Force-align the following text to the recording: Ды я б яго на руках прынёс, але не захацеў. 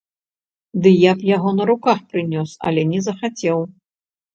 Ды 0.85 0.93
я 0.93 1.13
б 1.21 1.29
яго 1.35 1.49
на 1.59 1.63
руках 1.73 2.03
прынёс, 2.11 2.59
але 2.69 2.81
не 2.97 3.07
захацеў. 3.11 3.59